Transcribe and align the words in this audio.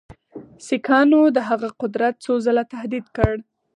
سیکهانو 0.65 1.21
د 1.35 1.37
هغه 1.49 1.69
قدرت 1.81 2.13
څو 2.25 2.33
ځله 2.45 2.63
تهدید 2.73 3.05
کړ. 3.17 3.31